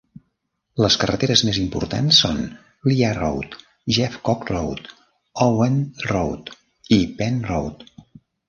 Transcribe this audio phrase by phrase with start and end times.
[0.83, 2.39] Les carreteres més importants són
[2.93, 3.59] Lea Road,
[3.99, 4.91] Jeffcock Road,
[5.49, 6.53] Owen Road
[6.99, 7.89] i Penn Road.